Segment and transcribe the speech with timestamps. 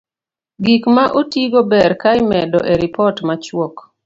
[0.65, 3.75] Gik ma otigo ber ka imedo e ripot machuok